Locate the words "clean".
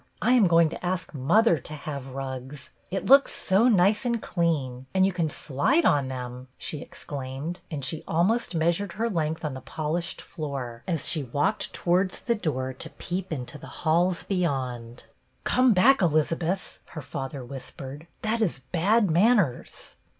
4.19-4.87